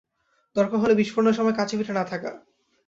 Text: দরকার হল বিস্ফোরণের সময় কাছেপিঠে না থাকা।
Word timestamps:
দরকার 0.55 0.77
হল 0.79 0.91
বিস্ফোরণের 0.95 1.37
সময় 1.37 1.57
কাছেপিঠে 1.57 1.93
না 1.93 2.03
থাকা। 2.03 2.31